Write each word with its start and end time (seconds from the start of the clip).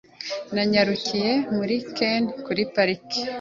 Nanyarukiye 0.53 1.31
muri 1.55 1.75
Ken 1.97 2.23
kuri 2.45 2.61
parike. 2.73 3.19